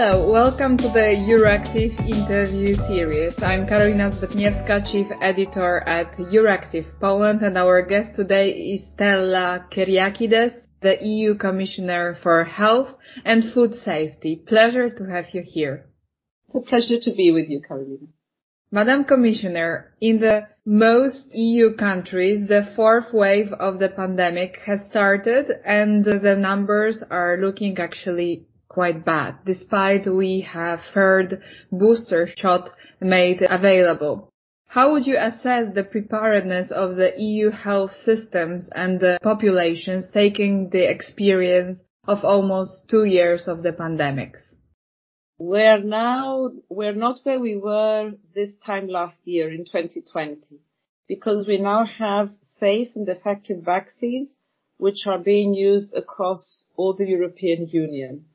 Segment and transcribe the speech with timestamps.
[0.00, 3.34] Hello, welcome to the Euractiv interview series.
[3.42, 10.54] I'm Karolina Zbytniewska, Chief Editor at Euractiv Poland, and our guest today is Stella Kyriakides,
[10.82, 12.94] the EU Commissioner for Health
[13.24, 14.36] and Food Safety.
[14.36, 15.86] Pleasure to have you here.
[16.46, 18.06] It's a pleasure to be with you, Karolina.
[18.70, 25.46] Madam Commissioner, in the most EU countries, the fourth wave of the pandemic has started
[25.64, 28.46] and the numbers are looking actually
[28.78, 31.42] quite bad, despite we have heard
[31.72, 32.70] booster shot
[33.00, 34.30] made available.
[34.68, 40.70] How would you assess the preparedness of the EU health systems and the populations taking
[40.70, 44.54] the experience of almost two years of the pandemics?
[45.38, 50.60] We're now, we're not where we were this time last year in 2020
[51.08, 54.38] because we now have safe and effective vaccines
[54.76, 58.26] which are being used across all the European Union.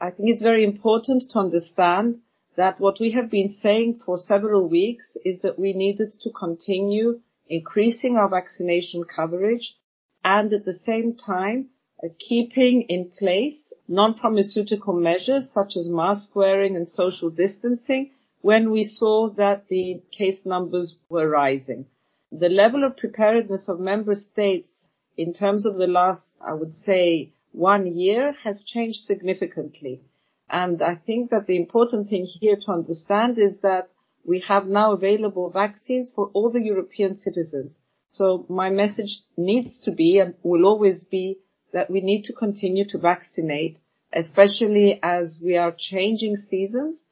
[0.00, 2.20] I think it's very important to understand
[2.56, 7.20] that what we have been saying for several weeks is that we needed to continue
[7.48, 9.76] increasing our vaccination coverage
[10.24, 11.68] and at the same time
[12.02, 18.84] uh, keeping in place non-pharmaceutical measures such as mask wearing and social distancing when we
[18.84, 21.86] saw that the case numbers were rising.
[22.32, 27.32] The level of preparedness of member states in terms of the last, I would say,
[27.54, 30.02] one year has changed significantly.
[30.50, 33.90] And I think that the important thing here to understand is that
[34.24, 37.78] we have now available vaccines for all the European citizens.
[38.10, 41.38] So my message needs to be and will always be
[41.72, 43.78] that we need to continue to vaccinate,
[44.12, 47.04] especially as we are changing seasons.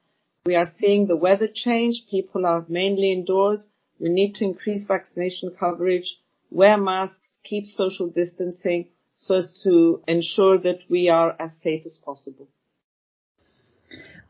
[0.44, 2.06] We are seeing the weather change.
[2.10, 3.70] People are mainly indoors.
[4.00, 6.18] We need to increase vaccination coverage,
[6.50, 11.98] wear masks, keep social distancing, so as to ensure that we are as safe as
[12.04, 12.48] possible.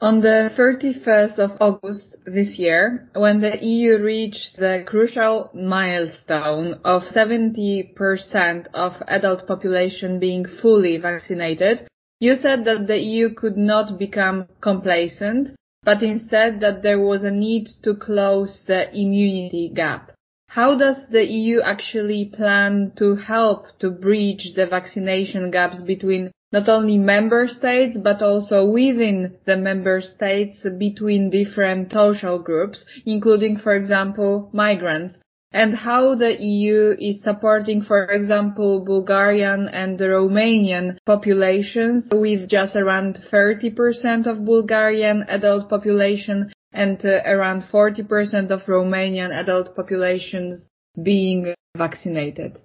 [0.01, 7.03] On the 31st of August this year, when the EU reached the crucial milestone of
[7.05, 11.87] 70% of adult population being fully vaccinated,
[12.19, 15.51] you said that the EU could not become complacent,
[15.85, 20.12] but instead that there was a need to close the immunity gap.
[20.55, 26.69] How does the EU actually plan to help to bridge the vaccination gaps between not
[26.69, 33.75] only member states, but also within the member states between different social groups, including, for
[33.75, 35.19] example, migrants?
[35.53, 43.15] And how the EU is supporting, for example, Bulgarian and Romanian populations with just around
[43.33, 50.69] 30% of Bulgarian adult population and uh, around 40% of Romanian adult populations
[51.01, 52.61] being vaccinated.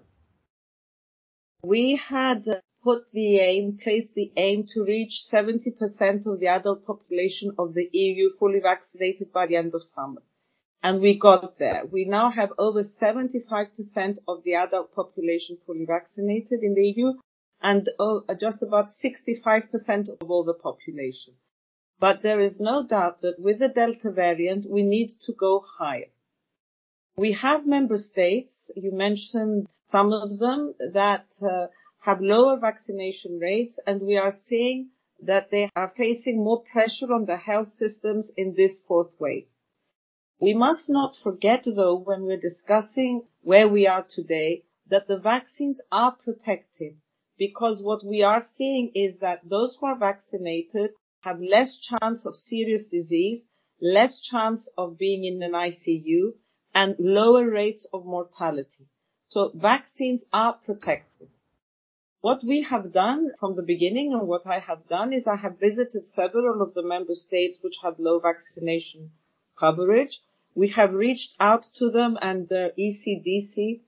[1.63, 2.46] We had
[2.84, 7.90] put the aim, placed the aim to reach 70% of the adult population of the
[7.91, 10.22] EU fully vaccinated by the end of summer.
[10.84, 11.84] And we got there.
[11.91, 17.13] We now have over 75% of the adult population fully vaccinated in the EU
[17.62, 21.34] and uh, just about 65% of all the population.
[22.00, 26.12] But there is no doubt that with the Delta variant, we need to go higher.
[27.16, 31.68] We have member states, you mentioned some of them, that uh,
[32.02, 37.25] have lower vaccination rates, and we are seeing that they are facing more pressure on
[37.25, 39.47] the health systems in this fourth wave.
[40.40, 45.81] We must not forget, though, when we're discussing where we are today, that the vaccines
[45.91, 46.94] are protective
[47.38, 50.91] because what we are seeing is that those who are vaccinated
[51.28, 53.46] have less chance of serious disease,
[53.82, 56.32] less chance of being in an ICU,
[56.74, 58.86] and lower rates of mortality.
[59.28, 61.28] So vaccines are protective.
[62.22, 65.60] What we have done from the beginning and what I have done is I have
[65.60, 69.12] visited several of the member states which have low vaccination
[69.59, 70.22] coverage.
[70.56, 73.82] We have reached out to them and the ECDC,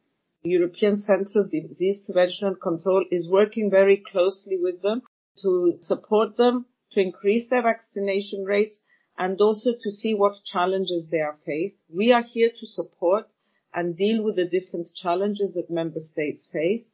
[0.44, 5.02] European Centre of Disease Prevention and Control, is working very closely with them
[5.42, 8.84] to support them to increase their vaccination rates
[9.18, 11.80] and also to see what challenges they are faced.
[11.94, 13.28] We are here to support
[13.74, 16.90] and deal with the different challenges that member states face.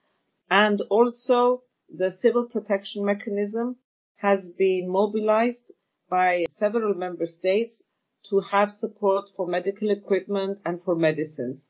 [0.50, 3.78] And also the civil protection mechanism
[4.18, 5.72] has been mobilized
[6.10, 7.84] by several member states
[8.30, 11.70] to have support for medical equipment and for medicines.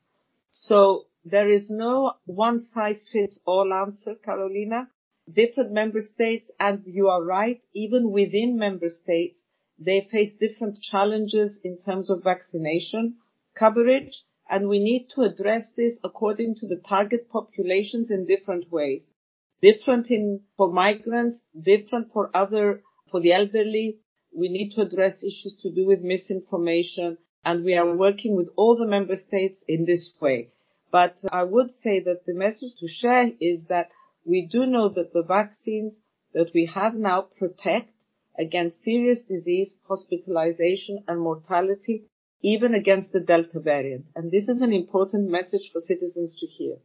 [0.50, 4.88] So there is no one size fits all answer, Karolina
[5.32, 9.42] different member states, and you are right, even within member states,
[9.78, 13.16] they face different challenges in terms of vaccination
[13.54, 19.10] coverage, and we need to address this according to the target populations in different ways.
[19.60, 23.98] Different in, for migrants, different for other, for the elderly.
[24.34, 28.76] We need to address issues to do with misinformation and we are working with all
[28.76, 30.50] the member states in this way.
[30.90, 33.90] But I would say that the message to share is that
[34.26, 36.00] we do know that the vaccines
[36.34, 37.90] that we have now protect
[38.38, 42.04] against serious disease, hospitalization and mortality,
[42.42, 44.04] even against the Delta variant.
[44.14, 46.76] And this is an important message for citizens to hear.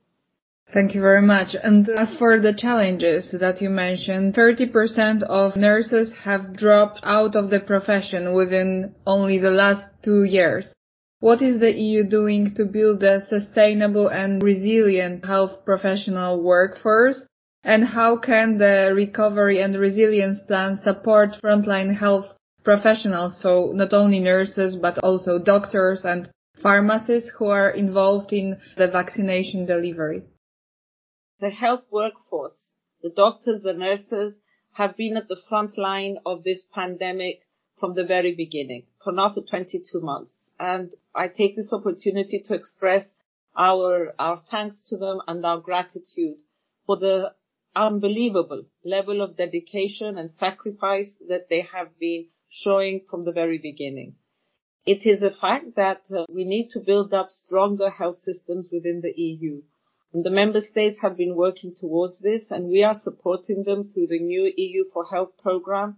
[0.72, 1.56] Thank you very much.
[1.62, 7.50] And as for the challenges that you mentioned, 30% of nurses have dropped out of
[7.50, 10.74] the profession within only the last two years.
[11.20, 17.28] What is the EU doing to build a sustainable and resilient health professional workforce?
[17.63, 24.19] And how can the recovery and resilience plan support frontline health professionals, so not only
[24.19, 26.30] nurses, but also doctors and
[26.62, 30.24] pharmacists who are involved in the vaccination delivery?
[31.40, 32.72] The health workforce,
[33.02, 34.38] the doctors, the nurses
[34.74, 37.42] have been at the front line of this pandemic
[37.80, 40.52] from the very beginning for now for 22 months.
[40.60, 43.13] And I take this opportunity to express
[43.58, 46.38] our, our thanks to them and our gratitude
[46.86, 47.34] for the
[47.76, 54.16] unbelievable level of dedication and sacrifice that they have been showing from the very beginning.
[54.86, 59.02] It is a fact that uh, we need to build up stronger health systems within
[59.02, 59.62] the EU.
[60.14, 64.08] And the member states have been working towards this and we are supporting them through
[64.08, 65.98] the new EU for Health program,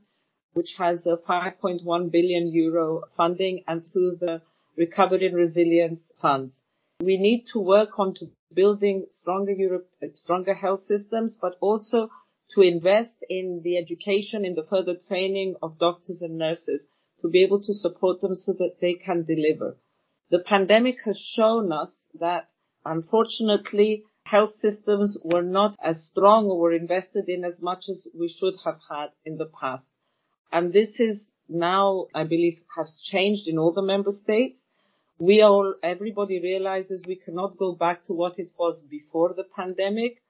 [0.53, 4.41] which has a 5.1 billion euro funding and through the
[4.77, 6.63] recovery and resilience funds.
[7.03, 12.09] We need to work on to building stronger Europe, stronger health systems, but also
[12.51, 16.85] to invest in the education, in the further training of doctors and nurses
[17.21, 19.77] to be able to support them so that they can deliver.
[20.29, 22.49] The pandemic has shown us that
[22.85, 28.29] unfortunately health systems were not as strong or were invested in as much as we
[28.29, 29.91] should have had in the past.
[30.51, 34.63] And this is now, I believe, has changed in all the member states
[35.25, 40.21] we all, everybody realizes we cannot go back to what it was before the pandemic.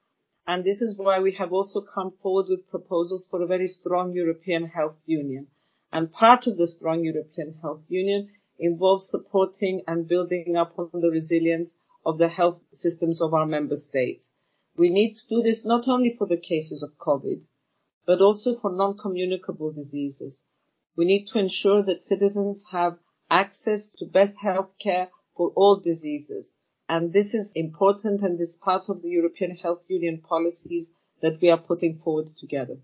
[0.45, 4.11] And this is why we have also come forward with proposals for a very strong
[4.11, 5.47] European health union.
[5.91, 8.29] And part of the strong European health union
[8.59, 13.77] involves supporting and building up on the resilience of the health systems of our member
[13.77, 14.33] states.
[14.77, 17.41] We need to do this not only for the cases of COVID,
[18.05, 20.43] but also for non-communicable diseases.
[20.95, 22.97] We need to ensure that citizens have
[23.33, 26.53] access to best health care for all diseases.
[26.87, 31.49] And this is important and is part of the European Health Union policies that we
[31.49, 32.77] are putting forward together.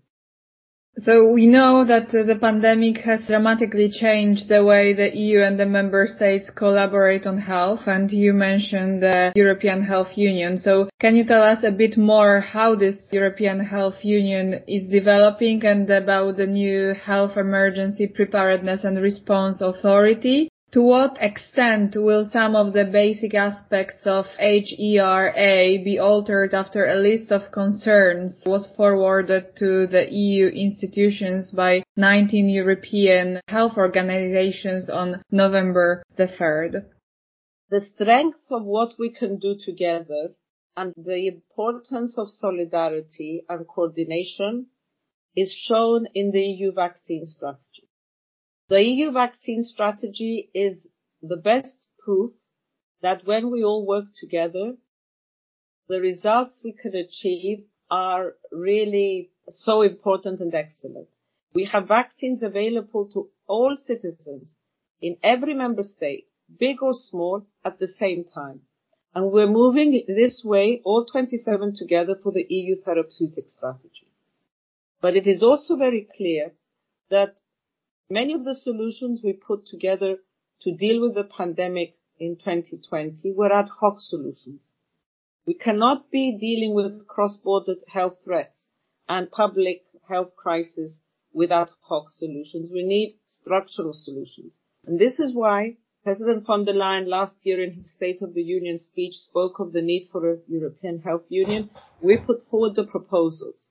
[0.98, 5.58] So we know that uh, the pandemic has dramatically changed the way the EU and
[5.58, 10.58] the member states collaborate on health and you mentioned the European Health Union.
[10.58, 15.64] So can you tell us a bit more how this European Health Union is developing
[15.64, 22.54] and about the new Health Emergency Preparedness and Response Authority to what extent will some
[22.54, 29.56] of the basic aspects of HERA be altered after a list of concerns was forwarded
[29.56, 36.84] to the EU institutions by 19 European health organizations on November the 3rd?
[37.70, 40.34] The strength of what we can do together
[40.76, 44.66] and the importance of solidarity and coordination
[45.34, 47.89] is shown in the EU vaccine strategy.
[48.70, 50.88] The EU vaccine strategy is
[51.20, 52.30] the best proof
[53.02, 54.76] that when we all work together,
[55.88, 61.08] the results we can achieve are really so important and excellent.
[61.52, 64.54] We have vaccines available to all citizens
[65.02, 68.60] in every member state, big or small, at the same time.
[69.16, 74.06] And we're moving this way, all 27 together for the EU therapeutic strategy.
[75.00, 76.52] But it is also very clear
[77.08, 77.34] that
[78.12, 80.18] Many of the solutions we put together
[80.62, 84.62] to deal with the pandemic in 2020 were ad hoc solutions.
[85.46, 88.72] We cannot be dealing with cross-border health threats
[89.08, 91.02] and public health crisis
[91.32, 92.72] with ad hoc solutions.
[92.72, 94.58] We need structural solutions.
[94.84, 98.42] And this is why President von der Leyen last year in his State of the
[98.42, 101.70] Union speech spoke of the need for a European health union.
[102.02, 103.68] We put forward the proposals.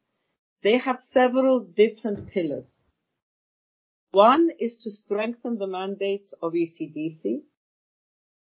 [0.63, 2.79] They have several different pillars.
[4.11, 7.43] One is to strengthen the mandates of ECDC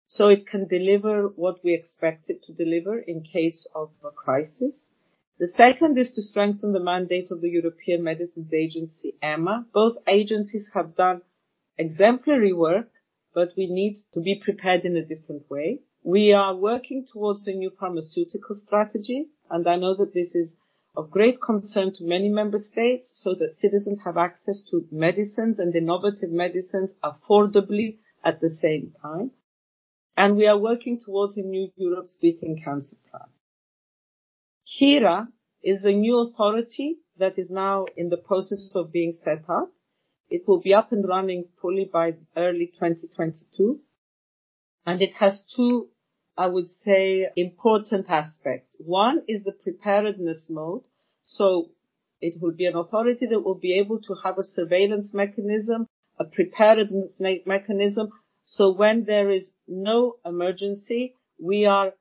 [0.08, 4.90] so it can deliver what we expect it to deliver in case of a crisis.
[5.40, 9.68] The second is to strengthen the mandate of the European Medicines Agency, EMA.
[9.74, 11.22] Both agencies have done
[11.78, 12.92] exemplary work,
[13.34, 15.82] but we need to be prepared in a different way.
[16.04, 20.58] We are working towards a new pharmaceutical strategy, and I know that this is
[20.98, 25.76] of great concern to many member states so that citizens have access to medicines and
[25.76, 29.32] innovative medicines affordably at the same time.
[30.18, 33.30] And we are working towards a new Europe's Beating Cancer Plan.
[34.64, 35.28] HERA
[35.62, 39.72] is a new authority that is now in the process of being set up.
[40.30, 43.80] It will be up and running fully by early 2022.
[44.86, 45.90] And it has two,
[46.38, 48.76] I would say, important aspects.
[48.80, 50.84] One is the preparedness mode.
[51.24, 51.72] So
[52.22, 55.88] it will be an authority that will be able to have a surveillance mechanism,
[56.20, 58.10] a preparedness mechanism.
[58.44, 61.94] So when there is no emergency, we are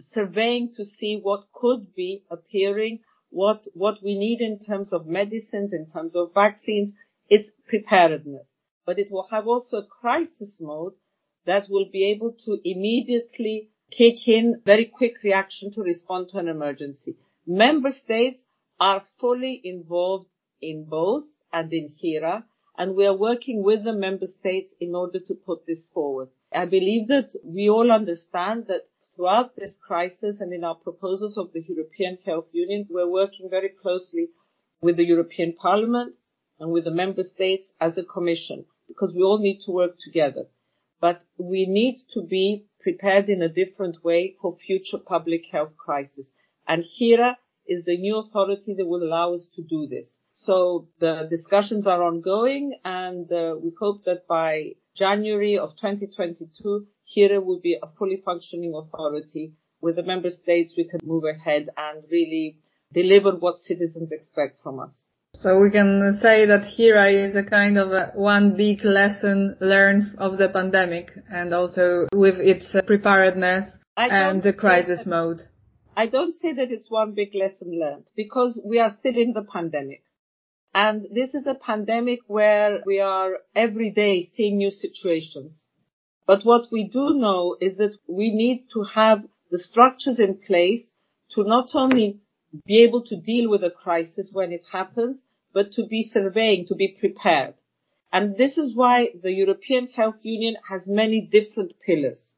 [0.00, 3.00] surveying to see what could be appearing,
[3.30, 6.92] what, what we need in terms of medicines, in terms of vaccines.
[7.28, 8.56] It's preparedness.
[8.84, 10.94] But it will have also a crisis mode
[11.44, 16.48] that will be able to immediately kick in very quick reaction to respond to an
[16.48, 17.16] emergency.
[17.46, 18.44] Member states
[18.80, 20.28] are fully involved
[20.60, 22.44] in both and in HERA,
[22.78, 26.28] and we are working with the member states in order to put this forward.
[26.54, 31.52] I believe that we all understand that throughout this crisis and in our proposals of
[31.52, 34.28] the European Health Union, we're working very closely
[34.80, 36.14] with the European Parliament
[36.58, 40.46] and with the member states as a commission because we all need to work together
[41.02, 46.30] but we need to be prepared in a different way for future public health crises.
[46.68, 50.22] And HERA is the new authority that will allow us to do this.
[50.30, 57.40] So the discussions are ongoing and uh, we hope that by January of 2022, HERA
[57.40, 59.54] will be a fully functioning authority.
[59.80, 62.58] With the member states, we can move ahead and really
[62.92, 65.08] deliver what citizens expect from us.
[65.34, 70.14] So we can say that HERA is a kind of a one big lesson learned
[70.18, 75.42] of the pandemic and also with its uh, preparedness and the crisis mode.
[75.96, 79.42] I don't say that it's one big lesson learned because we are still in the
[79.42, 80.04] pandemic.
[80.74, 85.66] And this is a pandemic where we are every day seeing new situations.
[86.26, 90.90] But what we do know is that we need to have the structures in place
[91.30, 92.20] to not only
[92.66, 96.74] be able to deal with a crisis when it happens, but to be surveying, to
[96.74, 97.54] be prepared.
[98.12, 102.36] And this is why the European Health Union has many different pillars.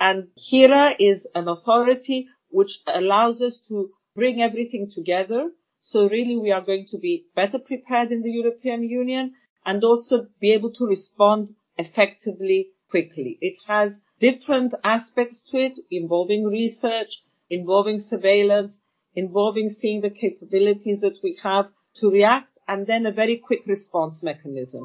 [0.00, 5.50] And HERA is an authority which allows us to bring everything together.
[5.78, 10.26] So really we are going to be better prepared in the European Union and also
[10.40, 13.38] be able to respond effectively quickly.
[13.40, 18.80] It has different aspects to it involving research, involving surveillance,
[19.14, 21.66] involving seeing the capabilities that we have
[21.96, 24.84] to react and then a very quick response mechanism.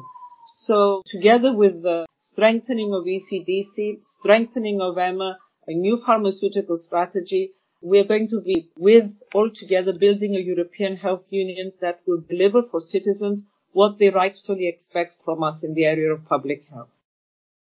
[0.52, 7.98] So together with the strengthening of ECDC, strengthening of EMA, a new pharmaceutical strategy, we
[7.98, 12.62] are going to be with all together building a European health union that will deliver
[12.62, 16.88] for citizens what they rightfully expect from us in the area of public health.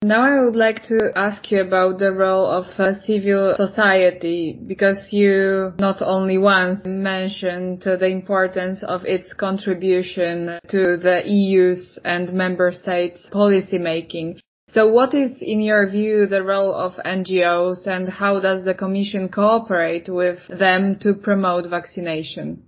[0.06, 5.08] Now I would like to ask you about the role of uh, civil society because
[5.10, 12.70] you not only once mentioned the importance of its contribution to the EU's and member
[12.70, 14.38] states policy making.
[14.68, 19.28] So what is in your view the role of NGOs and how does the Commission
[19.28, 22.62] cooperate with them to promote vaccination?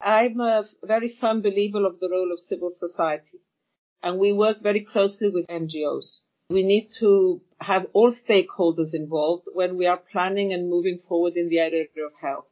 [0.00, 3.40] I'm a very firm believer of the role of civil society
[4.02, 6.18] and we work very closely with NGOs.
[6.50, 11.48] We need to have all stakeholders involved when we are planning and moving forward in
[11.48, 12.46] the area of health.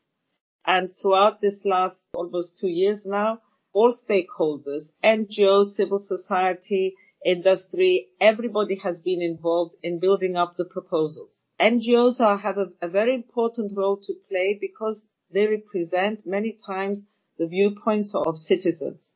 [0.67, 3.41] And throughout this last almost two years now,
[3.73, 11.43] all stakeholders, NGOs, civil society, industry, everybody has been involved in building up the proposals.
[11.61, 17.05] NGOs are, have a, a very important role to play because they represent many times
[17.39, 19.13] the viewpoints of citizens.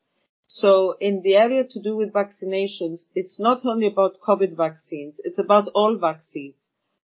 [0.47, 5.39] So in the area to do with vaccinations, it's not only about COVID vaccines, it's
[5.39, 6.55] about all vaccines.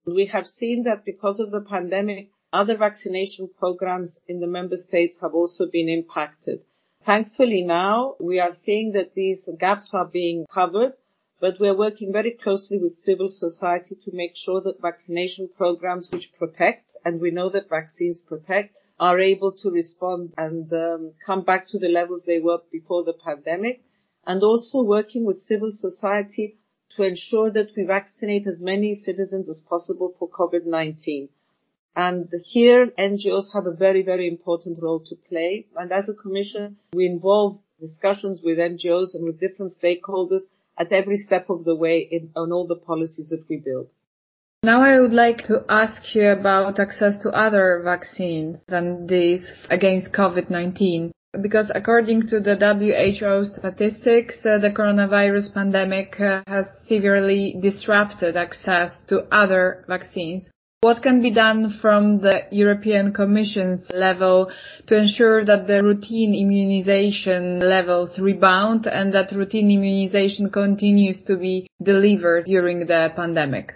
[0.07, 5.19] We have seen that because of the pandemic, other vaccination programs in the member states
[5.21, 6.63] have also been impacted.
[7.05, 10.95] Thankfully now we are seeing that these gaps are being covered,
[11.41, 16.33] but we're working very closely with civil society to make sure that vaccination programs which
[16.39, 21.69] protect, and we know that vaccines protect, are able to respond and um, come back
[21.69, 23.83] to the levels they were before the pandemic,
[24.26, 26.59] and also working with civil society
[26.90, 31.28] to ensure that we vaccinate as many citizens as possible for COVID-19.
[31.95, 35.67] And here NGOs have a very, very important role to play.
[35.76, 40.43] And as a commission, we involve discussions with NGOs and with different stakeholders
[40.78, 43.88] at every step of the way in, on all the policies that we build.
[44.69, 50.13] Now I would like to ask you about access to other vaccines than these against
[50.13, 51.11] COVID-19.
[51.41, 59.03] Because according to the WHO statistics, uh, the coronavirus pandemic uh, has severely disrupted access
[59.09, 60.51] to other vaccines.
[60.83, 64.53] What can be done from the European Commission's level
[64.87, 71.71] to ensure that the routine immunization levels rebound and that routine immunization continues to be
[71.83, 73.73] delivered during the pandemic?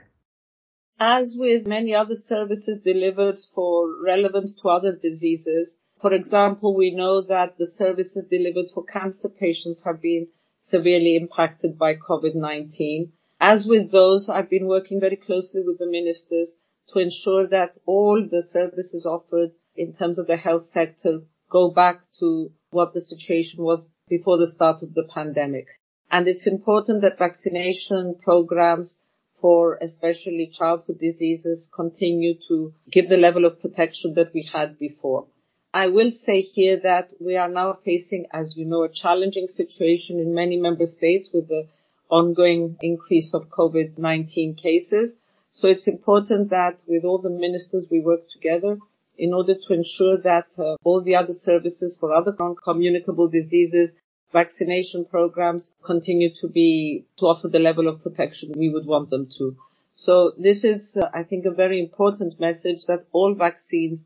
[1.05, 7.21] As with many other services delivered for relevant to other diseases, for example, we know
[7.23, 10.29] that the services delivered for cancer patients have been
[10.61, 13.11] severely impacted by COVID-19.
[13.41, 16.55] As with those, I've been working very closely with the ministers
[16.91, 22.03] to ensure that all the services offered in terms of the health sector go back
[22.21, 25.67] to what the situation was before the start of the pandemic.
[26.13, 29.01] And it's important that vaccination programs
[29.43, 35.27] for especially childhood diseases continue to give the level of protection that we had before.
[35.75, 40.21] I will say here that we are now facing, as you know, a challenging situation
[40.21, 41.67] in many member states with the
[42.09, 45.15] ongoing increase of COVID-19 cases.
[45.51, 48.79] So it's important that with all the ministers we work together
[49.17, 53.91] in order to ensure that uh, all the other services for other non-communicable diseases,
[54.33, 59.29] vaccination programs continue to be, to offer the level of protection we would want them
[59.39, 59.57] to.
[59.95, 64.05] So this is, uh, I think, a very important message that all vaccines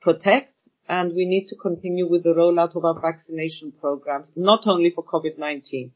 [0.00, 0.52] protect
[0.88, 5.04] and we need to continue with the rollout of our vaccination programs, not only for
[5.04, 5.90] COVID-19.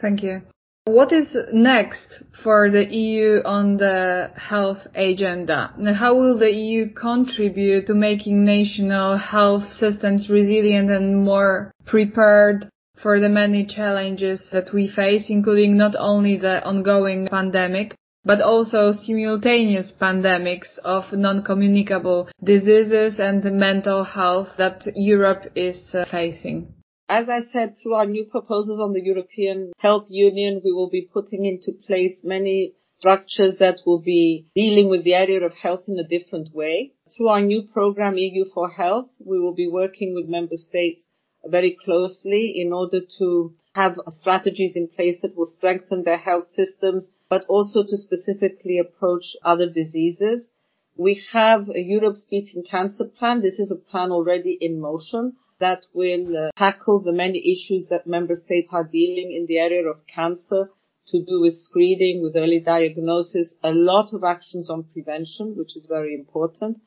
[0.00, 0.42] Thank you.
[0.86, 5.72] What is next for the EU on the health agenda?
[5.94, 13.18] How will the EU contribute to making national health systems resilient and more prepared for
[13.18, 19.90] the many challenges that we face, including not only the ongoing pandemic, but also simultaneous
[19.98, 26.74] pandemics of non-communicable diseases and mental health that Europe is uh, facing?
[27.08, 31.02] As I said, through our new proposals on the European Health Union, we will be
[31.02, 35.98] putting into place many structures that will be dealing with the area of health in
[35.98, 36.94] a different way.
[37.14, 41.06] Through our new program, EU for Health, we will be working with member states
[41.44, 47.10] very closely in order to have strategies in place that will strengthen their health systems,
[47.28, 50.48] but also to specifically approach other diseases.
[50.96, 53.42] We have a Europe's Beating Cancer Plan.
[53.42, 58.06] This is a plan already in motion that will uh, tackle the many issues that
[58.06, 60.70] member states are dealing in the area of cancer
[61.08, 65.86] to do with screening, with early diagnosis, a lot of actions on prevention, which is
[65.86, 66.80] very important.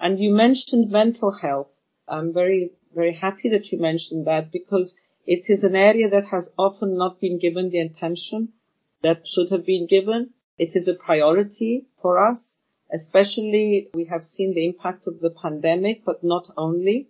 [0.00, 1.68] And you mentioned mental health.
[2.08, 6.50] I'm very, very happy that you mentioned that because it is an area that has
[6.58, 8.54] often not been given the attention
[9.02, 10.30] that should have been given.
[10.58, 12.56] It is a priority for us,
[12.92, 17.08] especially we have seen the impact of the pandemic, but not only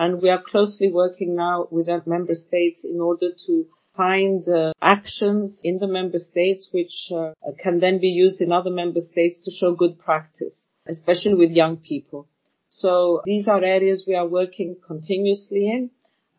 [0.00, 4.72] and we are closely working now with our member states in order to find uh,
[4.80, 7.32] actions in the member states which uh,
[7.62, 11.76] can then be used in other member states to show good practice, especially with young
[11.76, 12.26] people.
[12.70, 15.90] So these are areas we are working continuously in.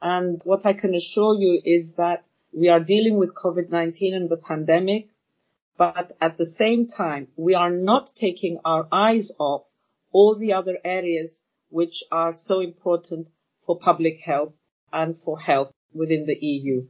[0.02, 4.38] And what I can assure you is that we are dealing with COVID-19 and the
[4.38, 5.10] pandemic,
[5.78, 9.66] but at the same time, we are not taking our eyes off
[10.12, 13.28] all the other areas which are so important
[13.72, 14.54] for public health
[14.92, 16.86] and for health within the EU.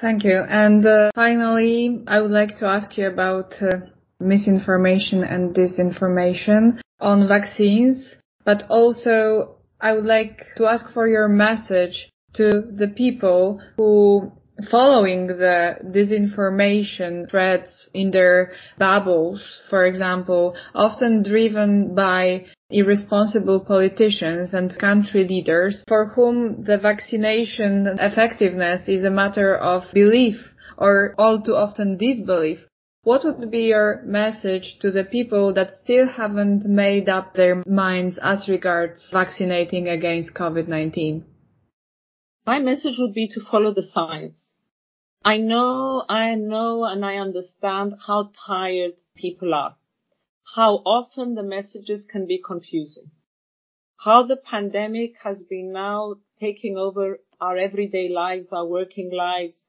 [0.00, 0.44] Thank you.
[0.48, 3.86] And uh, finally, I would like to ask you about uh,
[4.20, 12.10] misinformation and disinformation on vaccines, but also I would like to ask for your message
[12.34, 14.32] to the people who
[14.70, 24.78] following the disinformation threads in their bubbles, for example, often driven by irresponsible politicians and
[24.78, 31.54] country leaders for whom the vaccination effectiveness is a matter of belief or all too
[31.54, 32.66] often disbelief.
[33.02, 38.18] What would be your message to the people that still haven't made up their minds
[38.22, 41.22] as regards vaccinating against COVID-19?
[42.46, 44.52] My message would be to follow the science.
[45.24, 49.76] I know, I know, and I understand how tired people are.
[50.54, 53.10] How often the messages can be confusing.
[54.04, 59.64] How the pandemic has been now taking over our everyday lives, our working lives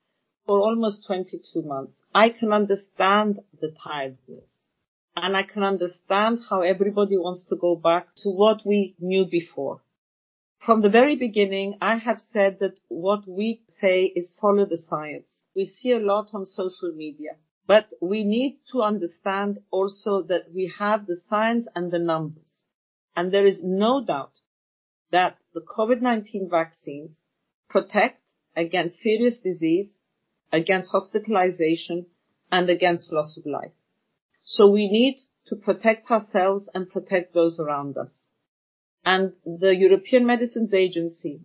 [0.45, 2.01] for almost 22 months.
[2.13, 4.65] I can understand the tiredness
[5.15, 9.81] and I can understand how everybody wants to go back to what we knew before.
[10.65, 15.43] From the very beginning, I have said that what we say is follow the science.
[15.56, 17.38] We see a lot on social media.
[17.67, 22.65] But we need to understand also that we have the science and the numbers.
[23.15, 24.34] And there is no doubt
[25.12, 27.15] that the COVID-19 vaccines
[27.69, 28.21] protect
[28.56, 29.99] against serious disease,
[30.51, 32.08] against hospitalization,
[32.51, 33.73] and against loss of life.
[34.43, 38.30] So we need to protect ourselves and protect those around us.
[39.05, 41.41] And the European Medicines Agency,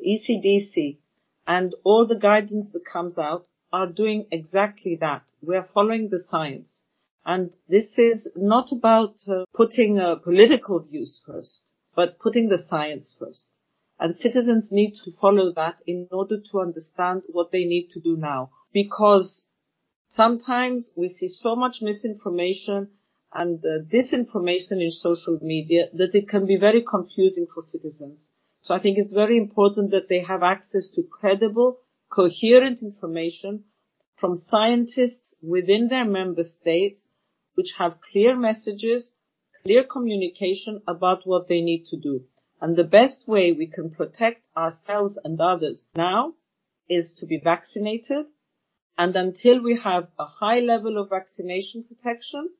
[0.00, 0.98] ECDC,
[1.46, 5.22] and all the guidance that comes out are doing exactly that.
[5.42, 6.82] We are following the science.
[7.24, 11.62] And this is not about uh, putting uh, political views first,
[11.94, 13.48] but putting the science first.
[14.00, 18.16] And citizens need to follow that in order to understand what they need to do
[18.16, 18.50] now.
[18.72, 19.46] Because
[20.08, 22.88] sometimes we see so much misinformation
[23.34, 28.30] and uh, disinformation in social media that it can be very confusing for citizens.
[28.60, 31.78] So I think it's very important that they have access to credible,
[32.10, 33.64] coherent information
[34.16, 37.08] from scientists within their member states,
[37.54, 39.12] which have clear messages,
[39.64, 42.24] clear communication about what they need to do.
[42.60, 46.34] And the best way we can protect ourselves and others now
[46.88, 48.26] is to be vaccinated.
[48.96, 52.50] And until we have a high level of vaccination protection,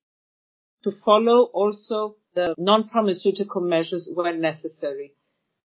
[0.85, 5.15] to follow also the non-pharmaceutical measures where necessary.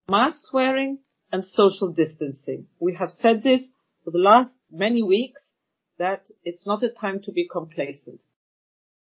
[0.10, 1.00] Mask wearing
[1.32, 2.68] and social distancing.
[2.80, 3.70] We have said this
[4.04, 5.42] for the last many weeks
[5.98, 8.20] that it's not a time to be complacent.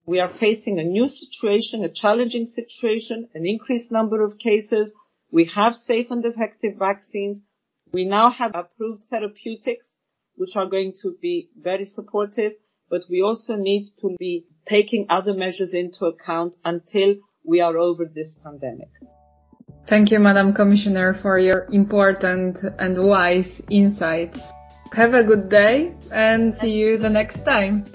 [0.06, 4.94] We are facing a new situation, a challenging situation, an increased number of cases.
[5.32, 7.42] We have safe and effective vaccines.
[7.92, 9.88] We now have approved therapeutics,
[10.36, 12.54] which are going to be very supportive,
[12.90, 18.06] but we also need to be taking other measures into account until we are over
[18.06, 18.90] this pandemic.
[19.88, 24.40] Thank you, Madam Commissioner, for your important and wise insights.
[24.92, 27.86] Have a good day and see you the next time.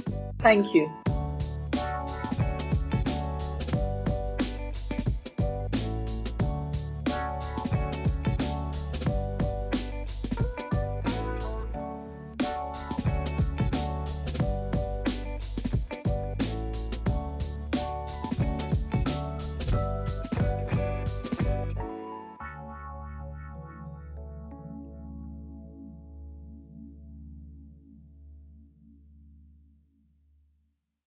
[0.41, 1.02] Thank you.